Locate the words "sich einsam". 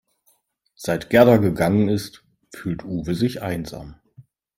3.13-3.99